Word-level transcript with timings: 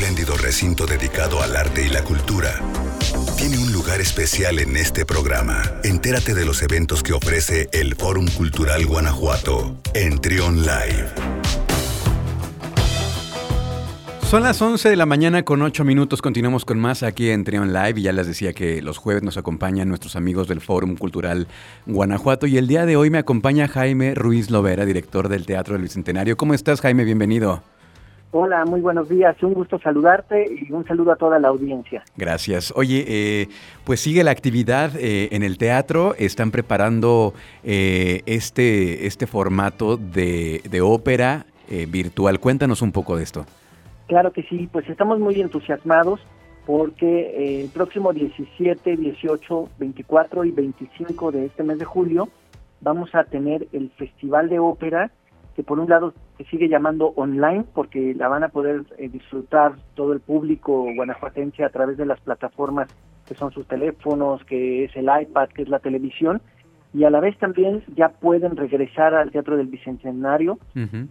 espléndido 0.00 0.34
recinto 0.38 0.86
dedicado 0.86 1.42
al 1.42 1.54
arte 1.54 1.84
y 1.84 1.90
la 1.90 2.02
cultura, 2.02 2.58
tiene 3.36 3.58
un 3.58 3.70
lugar 3.70 4.00
especial 4.00 4.58
en 4.58 4.74
este 4.78 5.04
programa. 5.04 5.60
Entérate 5.84 6.32
de 6.32 6.46
los 6.46 6.62
eventos 6.62 7.02
que 7.02 7.12
ofrece 7.12 7.68
el 7.72 7.96
Fórum 7.96 8.26
Cultural 8.28 8.86
Guanajuato 8.86 9.76
en 9.92 10.18
Trion 10.18 10.62
Live. 10.62 11.06
Son 14.22 14.42
las 14.42 14.62
11 14.62 14.88
de 14.88 14.96
la 14.96 15.04
mañana 15.04 15.42
con 15.42 15.60
8 15.60 15.84
minutos. 15.84 16.22
Continuamos 16.22 16.64
con 16.64 16.78
más 16.78 17.02
aquí 17.02 17.28
en 17.28 17.44
Trion 17.44 17.74
Live. 17.74 18.00
Y 18.00 18.04
ya 18.04 18.12
les 18.12 18.26
decía 18.26 18.54
que 18.54 18.80
los 18.80 18.96
jueves 18.96 19.22
nos 19.22 19.36
acompañan 19.36 19.86
nuestros 19.86 20.16
amigos 20.16 20.48
del 20.48 20.62
Fórum 20.62 20.96
Cultural 20.96 21.46
Guanajuato. 21.84 22.46
Y 22.46 22.56
el 22.56 22.68
día 22.68 22.86
de 22.86 22.96
hoy 22.96 23.10
me 23.10 23.18
acompaña 23.18 23.68
Jaime 23.68 24.14
Ruiz 24.14 24.50
Lovera, 24.50 24.86
director 24.86 25.28
del 25.28 25.44
Teatro 25.44 25.74
del 25.74 25.82
Bicentenario. 25.82 26.38
¿Cómo 26.38 26.54
estás, 26.54 26.80
Jaime? 26.80 27.04
Bienvenido. 27.04 27.62
Hola, 28.32 28.64
muy 28.64 28.80
buenos 28.80 29.08
días. 29.08 29.36
Un 29.42 29.54
gusto 29.54 29.78
saludarte 29.80 30.46
y 30.48 30.70
un 30.72 30.86
saludo 30.86 31.12
a 31.12 31.16
toda 31.16 31.38
la 31.38 31.48
audiencia. 31.48 32.04
Gracias. 32.16 32.72
Oye, 32.76 33.04
eh, 33.08 33.48
pues 33.84 34.00
sigue 34.00 34.22
la 34.22 34.30
actividad 34.30 34.92
eh, 34.96 35.28
en 35.32 35.42
el 35.42 35.58
teatro. 35.58 36.14
Están 36.16 36.50
preparando 36.50 37.34
eh, 37.64 38.22
este, 38.26 39.06
este 39.06 39.26
formato 39.26 39.96
de, 39.96 40.62
de 40.70 40.80
ópera 40.80 41.46
virtual. 41.88 42.40
Cuéntanos 42.40 42.82
un 42.82 42.90
poco 42.90 43.16
de 43.16 43.22
esto. 43.22 43.46
Claro 44.10 44.32
que 44.32 44.42
sí, 44.42 44.68
pues 44.72 44.88
estamos 44.88 45.20
muy 45.20 45.40
entusiasmados 45.40 46.18
porque 46.66 47.06
eh, 47.06 47.62
el 47.62 47.68
próximo 47.68 48.12
17, 48.12 48.96
18, 48.96 49.68
24 49.78 50.44
y 50.44 50.50
25 50.50 51.30
de 51.30 51.46
este 51.46 51.62
mes 51.62 51.78
de 51.78 51.84
julio 51.84 52.28
vamos 52.80 53.14
a 53.14 53.22
tener 53.22 53.68
el 53.72 53.90
Festival 53.90 54.48
de 54.48 54.58
Ópera, 54.58 55.12
que 55.60 55.64
por 55.64 55.78
un 55.78 55.90
lado 55.90 56.14
se 56.38 56.44
sigue 56.44 56.70
llamando 56.70 57.12
online 57.16 57.66
porque 57.74 58.14
la 58.14 58.28
van 58.28 58.42
a 58.44 58.48
poder 58.48 58.82
eh, 58.96 59.10
disfrutar 59.10 59.74
todo 59.94 60.14
el 60.14 60.20
público 60.20 60.86
guanajuatense 60.94 61.64
a 61.64 61.68
través 61.68 61.98
de 61.98 62.06
las 62.06 62.18
plataformas 62.20 62.88
que 63.28 63.34
son 63.34 63.52
sus 63.52 63.66
teléfonos, 63.66 64.42
que 64.44 64.84
es 64.84 64.96
el 64.96 65.10
iPad, 65.20 65.50
que 65.50 65.60
es 65.60 65.68
la 65.68 65.78
televisión, 65.78 66.40
y 66.94 67.04
a 67.04 67.10
la 67.10 67.20
vez 67.20 67.36
también 67.36 67.82
ya 67.94 68.08
pueden 68.08 68.56
regresar 68.56 69.14
al 69.14 69.30
Teatro 69.32 69.58
del 69.58 69.66
Bicentenario 69.66 70.58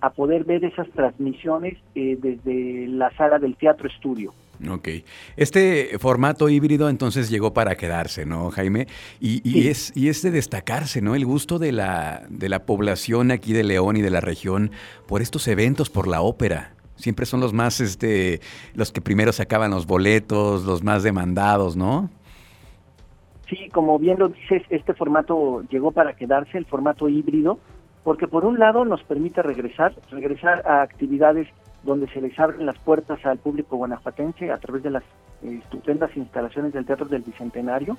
a 0.00 0.10
poder 0.10 0.44
ver 0.44 0.64
esas 0.64 0.88
transmisiones 0.92 1.76
eh, 1.94 2.16
desde 2.18 2.88
la 2.88 3.10
sala 3.18 3.38
del 3.38 3.54
Teatro 3.54 3.86
Estudio. 3.86 4.32
Ok. 4.66 4.88
Este 5.36 5.98
formato 5.98 6.48
híbrido 6.48 6.88
entonces 6.88 7.30
llegó 7.30 7.52
para 7.52 7.76
quedarse, 7.76 8.26
¿no, 8.26 8.50
Jaime? 8.50 8.88
Y, 9.20 9.68
es, 9.68 9.96
y 9.96 10.08
es 10.08 10.22
de 10.22 10.30
destacarse, 10.30 11.00
¿no? 11.00 11.14
El 11.14 11.26
gusto 11.26 11.58
de 11.58 11.70
la, 11.72 12.22
de 12.28 12.48
la 12.48 12.66
población 12.66 13.30
aquí 13.30 13.52
de 13.52 13.62
León 13.62 13.96
y 13.96 14.02
de 14.02 14.10
la 14.10 14.20
región 14.20 14.72
por 15.06 15.22
estos 15.22 15.46
eventos, 15.46 15.90
por 15.90 16.08
la 16.08 16.22
ópera. 16.22 16.72
Siempre 16.96 17.26
son 17.26 17.38
los 17.40 17.52
más, 17.52 17.80
este, 17.80 18.40
los 18.74 18.90
que 18.90 19.00
primero 19.00 19.32
sacaban 19.32 19.70
los 19.70 19.86
boletos, 19.86 20.64
los 20.64 20.82
más 20.82 21.04
demandados, 21.04 21.76
¿no? 21.76 22.10
Sí, 23.48 23.68
como 23.72 23.98
bien 23.98 24.18
lo 24.18 24.28
dices, 24.28 24.62
este 24.68 24.92
formato 24.94 25.62
llegó 25.70 25.92
para 25.92 26.14
quedarse, 26.14 26.58
el 26.58 26.66
formato 26.66 27.08
híbrido, 27.08 27.60
porque 28.02 28.26
por 28.26 28.44
un 28.44 28.58
lado 28.58 28.84
nos 28.84 29.02
permite 29.04 29.42
regresar, 29.42 29.94
regresar 30.10 30.66
a 30.66 30.82
actividades 30.82 31.46
donde 31.82 32.08
se 32.08 32.20
les 32.20 32.38
abren 32.38 32.66
las 32.66 32.78
puertas 32.78 33.24
al 33.24 33.38
público 33.38 33.76
guanajuatense 33.76 34.50
a 34.50 34.58
través 34.58 34.82
de 34.82 34.90
las 34.90 35.02
eh, 35.42 35.60
estupendas 35.62 36.16
instalaciones 36.16 36.72
del 36.72 36.86
Teatro 36.86 37.06
del 37.06 37.22
Bicentenario 37.22 37.96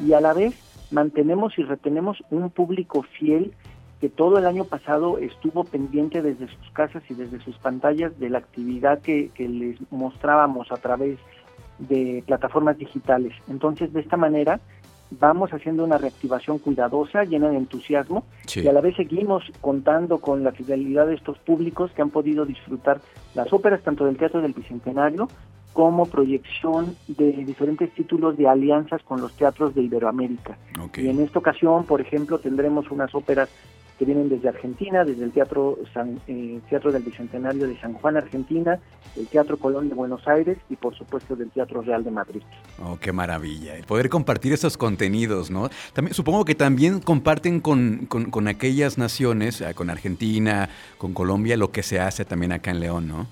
y 0.00 0.12
a 0.12 0.20
la 0.20 0.32
vez 0.32 0.54
mantenemos 0.90 1.58
y 1.58 1.62
retenemos 1.62 2.22
un 2.30 2.50
público 2.50 3.02
fiel 3.02 3.52
que 4.00 4.08
todo 4.08 4.38
el 4.38 4.46
año 4.46 4.64
pasado 4.64 5.18
estuvo 5.18 5.64
pendiente 5.64 6.22
desde 6.22 6.46
sus 6.46 6.70
casas 6.72 7.02
y 7.10 7.14
desde 7.14 7.40
sus 7.40 7.58
pantallas 7.58 8.18
de 8.18 8.30
la 8.30 8.38
actividad 8.38 9.00
que, 9.00 9.30
que 9.30 9.48
les 9.48 9.76
mostrábamos 9.90 10.70
a 10.70 10.76
través 10.76 11.18
de 11.78 12.22
plataformas 12.26 12.78
digitales. 12.78 13.34
Entonces, 13.48 13.92
de 13.92 14.00
esta 14.00 14.16
manera, 14.16 14.60
vamos 15.10 15.52
haciendo 15.52 15.84
una 15.84 15.98
reactivación 15.98 16.58
cuidadosa, 16.58 17.24
llena 17.24 17.48
de 17.48 17.56
entusiasmo, 17.56 18.24
y 18.54 18.66
a 18.66 18.72
la 18.72 18.80
vez 18.80 18.96
seguimos 18.96 19.44
contando 19.60 20.18
con 20.18 20.44
la 20.44 20.52
fidelidad 20.52 21.06
de 21.06 21.14
estos 21.14 21.38
públicos 21.38 21.90
que 21.92 22.02
han 22.02 22.10
podido 22.10 22.44
disfrutar 22.44 23.00
las 23.34 23.52
óperas 23.52 23.82
tanto 23.82 24.04
del 24.04 24.16
Teatro 24.16 24.40
del 24.40 24.52
Bicentenario 24.52 25.28
como 25.72 26.06
proyección 26.06 26.96
de 27.06 27.32
diferentes 27.44 27.92
títulos 27.92 28.36
de 28.36 28.48
alianzas 28.48 29.02
con 29.04 29.20
los 29.20 29.32
teatros 29.34 29.74
de 29.74 29.82
Iberoamérica. 29.82 30.58
Y 30.96 31.08
en 31.08 31.20
esta 31.20 31.38
ocasión, 31.38 31.84
por 31.84 32.00
ejemplo, 32.00 32.38
tendremos 32.38 32.90
unas 32.90 33.14
óperas 33.14 33.48
que 33.98 34.04
vienen 34.04 34.28
desde 34.28 34.48
Argentina, 34.48 35.04
desde 35.04 35.24
el 35.24 35.32
Teatro, 35.32 35.78
San, 35.92 36.20
eh, 36.28 36.60
Teatro 36.70 36.92
del 36.92 37.02
Bicentenario 37.02 37.66
de 37.66 37.78
San 37.80 37.94
Juan, 37.94 38.16
Argentina, 38.16 38.78
el 39.16 39.26
Teatro 39.26 39.56
Colón 39.56 39.88
de 39.88 39.96
Buenos 39.96 40.26
Aires 40.28 40.56
y 40.70 40.76
por 40.76 40.94
supuesto 40.94 41.34
del 41.34 41.50
Teatro 41.50 41.82
Real 41.82 42.04
de 42.04 42.12
Madrid. 42.12 42.42
Oh, 42.80 42.96
qué 43.00 43.12
maravilla, 43.12 43.76
el 43.76 43.84
poder 43.84 44.08
compartir 44.08 44.52
esos 44.52 44.76
contenidos, 44.76 45.50
¿no? 45.50 45.68
También, 45.92 46.14
supongo 46.14 46.44
que 46.44 46.54
también 46.54 47.00
comparten 47.00 47.60
con, 47.60 48.06
con, 48.06 48.46
aquellas 48.46 48.98
naciones, 48.98 49.60
eh, 49.60 49.74
con 49.74 49.90
Argentina, 49.90 50.68
con 50.96 51.12
Colombia, 51.12 51.56
lo 51.56 51.72
que 51.72 51.82
se 51.82 51.98
hace 51.98 52.24
también 52.24 52.52
acá 52.52 52.70
en 52.70 52.80
León, 52.80 53.08
¿no? 53.08 53.26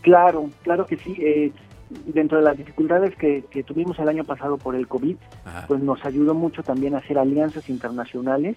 Claro, 0.00 0.50
claro 0.62 0.84
que 0.86 0.96
sí. 0.96 1.14
Eh, 1.20 1.52
dentro 2.06 2.38
de 2.38 2.44
las 2.44 2.56
dificultades 2.56 3.14
que, 3.16 3.44
tuvimos 3.64 3.98
el 4.00 4.08
año 4.08 4.24
pasado 4.24 4.56
por 4.58 4.74
el 4.74 4.88
COVID, 4.88 5.16
pues 5.68 5.80
nos 5.80 6.04
ayudó 6.04 6.34
mucho 6.34 6.62
también 6.64 6.94
a 6.94 6.98
hacer 6.98 7.18
alianzas 7.18 7.68
internacionales 7.68 8.56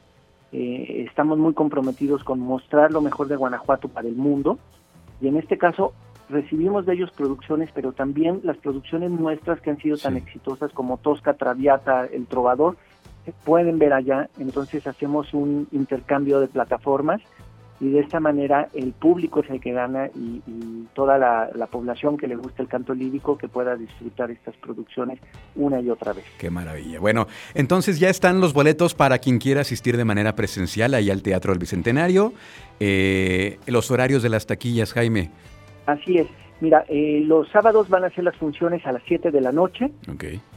eh, 0.52 1.06
estamos 1.08 1.38
muy 1.38 1.54
comprometidos 1.54 2.24
con 2.24 2.40
mostrar 2.40 2.92
lo 2.92 3.02
mejor 3.02 3.28
de 3.28 3.36
Guanajuato 3.36 3.88
para 3.90 4.08
el 4.08 4.16
mundo. 4.16 4.58
Y 5.22 5.28
en 5.28 5.38
este 5.38 5.58
caso 5.58 5.94
recibimos 6.30 6.86
de 6.86 6.94
ellos 6.94 7.12
producciones, 7.12 7.70
pero 7.74 7.92
también 7.92 8.42
las 8.44 8.58
producciones 8.58 9.12
nuestras 9.12 9.62
que 9.62 9.70
han 9.70 9.78
sido 9.78 9.98
tan 9.98 10.18
exitosas 10.18 10.72
como 10.74 10.98
Tosca, 10.98 11.34
Traviata, 11.34 12.06
El 12.06 12.26
Trovador, 12.28 12.78
se 13.26 13.32
pueden 13.32 13.80
ver 13.80 13.94
allá, 13.94 14.30
entonces 14.38 14.86
hacemos 14.86 15.34
un 15.34 15.68
intercambio 15.72 16.40
de 16.40 16.48
plataformas 16.48 17.22
y 17.80 17.90
de 17.90 18.00
esta 18.00 18.20
manera 18.20 18.70
el 18.74 18.94
público 18.94 19.42
es 19.42 19.50
el 19.50 19.60
que 19.60 19.74
gana 19.74 20.10
y, 20.16 20.42
toda 20.94 21.18
la, 21.18 21.68
población 21.68 22.16
que 22.16 22.28
le 22.28 22.38
gusta 22.38 22.62
el 22.62 22.70
canto 22.70 22.94
lírico 22.94 23.38
que 23.38 23.50
pueda 23.50 23.76
disfrutar 23.76 24.32
estas 24.32 24.56
producciones 24.58 25.20
una 25.56 25.82
y 25.82 25.90
otra 25.90 26.14
vez. 26.14 26.24
Qué 26.38 26.50
maravilla. 26.50 27.02
Bueno, 27.02 27.28
entonces 27.54 28.00
ya 28.00 28.10
están 28.10 28.40
los 28.40 28.54
boletos 28.54 28.96
para 28.96 29.18
quien 29.18 29.40
quiera 29.40 29.62
asistir 29.62 29.98
de 29.98 30.06
manera 30.06 30.36
presencial 30.36 30.94
ahí 30.94 31.10
al 31.10 31.22
Teatro 31.22 31.52
del 31.52 31.60
Bicentenario. 31.60 32.32
Eh, 32.80 33.60
los 33.68 33.92
horarios 33.92 34.24
de 34.24 34.30
las 34.30 34.46
taquillas, 34.46 34.94
Jaime. 34.94 35.32
Así 35.86 36.18
es. 36.18 36.28
Mira, 36.62 36.86
eh, 36.88 37.22
los 37.26 37.50
sábados 37.50 37.90
van 37.90 38.06
a 38.06 38.10
ser 38.12 38.24
las 38.24 38.38
funciones 38.38 38.86
a 38.86 38.94
las 38.94 39.04
7 39.08 39.32
de 39.32 39.42
la 39.42 39.52
noche 39.52 39.92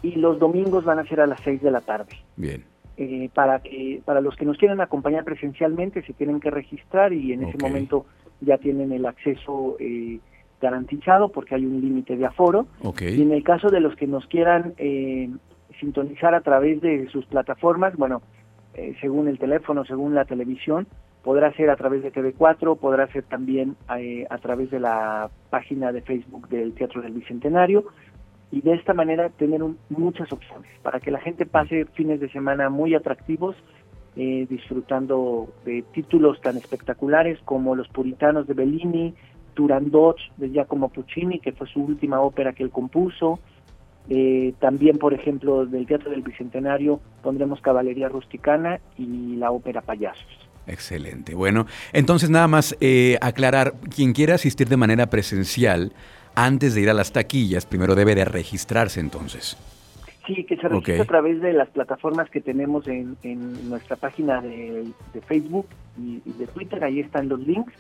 y 0.02 0.12
los 0.12 0.38
domingos 0.38 0.84
van 0.84 1.00
a 1.00 1.04
ser 1.04 1.20
a 1.20 1.26
las 1.26 1.40
6 1.42 1.62
de 1.62 1.70
la 1.72 1.80
tarde. 1.80 2.16
Bien. 2.36 2.64
Eh, 3.00 3.31
para 3.32 3.60
que 3.60 4.03
para 4.04 4.20
los 4.20 4.34
que 4.34 4.44
nos 4.44 4.59
quieren 4.59 4.81
acompañar 4.81 5.22
presencialmente 5.22 6.03
se 6.03 6.14
tienen 6.14 6.41
que 6.41 6.50
registrar 6.50 7.12
y 7.12 7.32
en 7.32 7.44
ese 7.44 7.56
momento 7.56 8.06
ya 8.41 8.59
tienen 8.59 8.91
el 8.91 9.06
acceso 9.06 9.76
eh, 9.78 10.19
garantizado 10.60 11.28
porque 11.28 11.54
hay 11.54 11.64
un 11.64 11.81
límite 11.81 12.16
de 12.16 12.26
aforo. 12.26 12.66
Y 13.00 13.22
en 13.22 13.31
el 13.31 13.44
caso 13.44 13.70
de 13.70 13.78
los 13.78 13.94
que 13.94 14.09
nos 14.09 14.26
quieran 14.26 14.75
eh, 14.78 15.31
sintonizar 15.78 16.34
a 16.34 16.41
través 16.41 16.81
de 16.81 17.09
sus 17.10 17.25
plataformas, 17.26 17.94
bueno, 17.97 18.20
según 19.00 19.28
el 19.28 19.38
teléfono, 19.38 19.84
según 19.84 20.16
la 20.16 20.25
televisión, 20.25 20.88
podrá 21.22 21.53
ser 21.53 21.70
a 21.70 21.76
través 21.76 22.03
de 22.03 22.12
TV4, 22.12 22.78
podrá 22.78 23.06
ser 23.12 23.22
también 23.22 23.76
a 23.86 24.38
través 24.38 24.72
de 24.72 24.80
la 24.80 25.30
página 25.50 25.92
de 25.92 26.03
Facebook 26.03 26.48
del 26.48 26.72
Teatro 26.72 27.00
del 27.00 27.12
Bicentenario 27.12 27.84
y 28.50 28.62
de 28.62 28.75
esta 28.75 28.94
manera 28.94 29.28
tener 29.28 29.60
muchas 29.91 30.32
opciones 30.32 30.70
para 30.82 31.00
que 31.00 31.10
la 31.10 31.20
gente 31.20 31.47
pase 31.47 31.84
fines 31.94 32.20
de 32.20 32.31
semana 32.31 32.70
muy 32.70 32.94
atractivos 32.94 33.56
eh, 34.16 34.47
disfrutando 34.50 35.48
de 35.64 35.84
títulos 35.92 36.41
tan 36.41 36.56
espectaculares 36.56 37.38
como 37.44 37.76
Los 37.76 37.88
Puritanos 37.88 38.48
de 38.48 38.54
Bellini, 38.54 39.14
Turandot 39.54 40.16
de 40.36 40.50
Giacomo 40.50 40.88
Puccini, 40.88 41.38
que 41.38 41.53
fue 41.53 41.69
su 41.69 41.81
última 41.81 42.20
ópera 42.20 42.53
que 42.53 42.65
él 42.65 42.71
compuso. 42.71 43.39
Eh, 44.09 44.54
también, 44.59 44.98
por 44.98 45.15
ejemplo, 45.15 45.66
del 45.66 45.86
Teatro 45.86 46.10
del 46.10 46.22
Bicentenario 46.22 46.98
pondremos 47.22 47.60
Caballería 47.60 48.09
Rusticana 48.09 48.80
y 48.97 49.36
la 49.36 49.53
ópera 49.53 49.83
Payasos. 49.83 50.48
Excelente. 50.66 51.34
Bueno, 51.34 51.66
entonces 51.92 52.28
nada 52.28 52.48
más 52.48 52.77
eh, 52.80 53.18
aclarar, 53.21 53.74
quien 53.95 54.12
quiera 54.15 54.34
asistir 54.34 54.68
de 54.68 54.77
manera 54.77 55.06
presencial, 55.06 55.92
antes 56.44 56.74
de 56.74 56.82
ir 56.82 56.90
a 56.90 56.94
las 56.94 57.12
taquillas, 57.12 57.66
primero 57.66 57.94
debe 57.94 58.14
de 58.14 58.24
registrarse 58.24 59.00
entonces. 59.00 59.56
Sí, 60.26 60.44
que 60.44 60.56
se 60.56 60.68
registre 60.68 61.00
a 61.00 61.04
través 61.04 61.40
de 61.40 61.52
las 61.52 61.68
plataformas 61.70 62.28
que 62.30 62.40
tenemos 62.40 62.86
en, 62.86 63.16
nuestra 63.68 63.96
página 63.96 64.40
de, 64.40 64.92
Facebook 65.26 65.66
y, 65.98 66.20
de 66.38 66.46
Twitter, 66.46 66.84
ahí 66.84 67.00
están 67.00 67.28
los 67.28 67.40
links, 67.40 67.72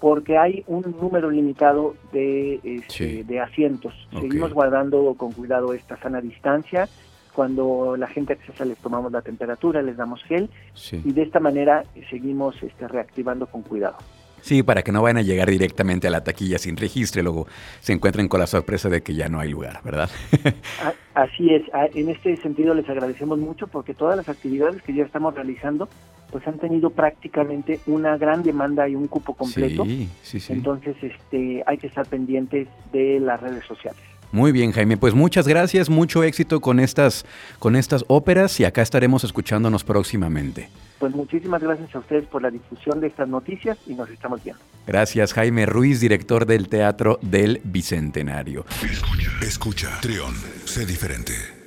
porque 0.00 0.36
hay 0.36 0.64
un 0.66 0.96
número 1.00 1.30
limitado 1.30 1.94
de, 2.12 2.60
este, 2.64 3.24
de 3.24 3.40
asientos. 3.40 3.94
Seguimos 4.18 4.52
guardando 4.52 5.14
con 5.14 5.32
cuidado 5.32 5.74
esta 5.74 5.96
sana 5.98 6.20
distancia. 6.20 6.88
Cuando 7.34 7.96
la 7.96 8.08
gente 8.08 8.32
accesa 8.32 8.64
les 8.64 8.78
tomamos 8.78 9.12
la 9.12 9.22
temperatura, 9.22 9.80
les 9.80 9.96
damos 9.96 10.22
gel 10.24 10.50
y 10.92 11.12
de 11.12 11.22
esta 11.22 11.40
manera 11.40 11.84
seguimos 12.10 12.60
este, 12.62 12.88
reactivando 12.88 13.46
con 13.46 13.62
cuidado. 13.62 13.98
Sí, 14.42 14.62
para 14.62 14.82
que 14.82 14.92
no 14.92 15.02
vayan 15.02 15.18
a 15.18 15.22
llegar 15.22 15.48
directamente 15.48 16.08
a 16.08 16.10
la 16.10 16.24
taquilla 16.24 16.58
sin 16.58 16.76
registro 16.76 17.20
y 17.20 17.24
luego 17.24 17.46
se 17.80 17.92
encuentren 17.92 18.28
con 18.28 18.40
la 18.40 18.46
sorpresa 18.46 18.88
de 18.88 19.02
que 19.02 19.14
ya 19.14 19.28
no 19.28 19.40
hay 19.40 19.48
lugar, 19.48 19.80
¿verdad? 19.84 20.10
Así 21.14 21.54
es, 21.54 21.62
en 21.94 22.08
este 22.08 22.36
sentido 22.36 22.74
les 22.74 22.88
agradecemos 22.88 23.38
mucho 23.38 23.68
porque 23.68 23.94
todas 23.94 24.16
las 24.16 24.28
actividades 24.28 24.82
que 24.82 24.94
ya 24.94 25.04
estamos 25.04 25.34
realizando 25.34 25.88
pues 26.30 26.46
han 26.48 26.58
tenido 26.58 26.90
prácticamente 26.90 27.78
una 27.86 28.16
gran 28.16 28.42
demanda 28.42 28.88
y 28.88 28.94
un 28.94 29.06
cupo 29.06 29.34
completo. 29.34 29.84
Sí, 29.84 30.08
sí, 30.22 30.40
sí. 30.40 30.52
Entonces 30.52 30.96
este, 31.02 31.62
hay 31.66 31.76
que 31.76 31.86
estar 31.86 32.06
pendientes 32.06 32.68
de 32.90 33.20
las 33.20 33.40
redes 33.40 33.64
sociales. 33.66 34.02
Muy 34.32 34.50
bien, 34.50 34.72
Jaime. 34.72 34.96
Pues 34.96 35.14
muchas 35.14 35.46
gracias, 35.46 35.90
mucho 35.90 36.24
éxito 36.24 36.60
con 36.60 36.80
estas, 36.80 37.24
con 37.58 37.76
estas 37.76 38.04
óperas 38.08 38.58
y 38.60 38.64
acá 38.64 38.82
estaremos 38.82 39.24
escuchándonos 39.24 39.84
próximamente. 39.84 40.70
Pues 40.98 41.14
muchísimas 41.14 41.60
gracias 41.62 41.94
a 41.94 41.98
ustedes 41.98 42.24
por 42.26 42.42
la 42.42 42.50
difusión 42.50 43.00
de 43.00 43.08
estas 43.08 43.28
noticias 43.28 43.76
y 43.86 43.94
nos 43.94 44.08
estamos 44.08 44.42
viendo. 44.42 44.62
Gracias, 44.86 45.34
Jaime 45.34 45.66
Ruiz, 45.66 46.00
director 46.00 46.46
del 46.46 46.68
Teatro 46.68 47.18
del 47.22 47.60
Bicentenario. 47.64 48.64
Escucha, 48.82 49.30
escucha, 49.42 49.98
Trión, 50.00 50.34
sé 50.64 50.86
diferente. 50.86 51.61